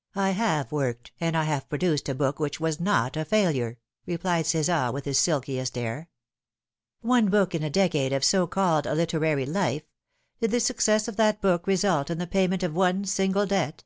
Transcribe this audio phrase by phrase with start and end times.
[0.14, 4.44] "I have worked, and I have produced a book which was not a failure," replied
[4.44, 6.10] Csar, with his silkiest air."
[7.00, 9.84] One book in a decade of so called literary life!
[10.40, 13.84] Did the success of that book result in the payment of one single debt?"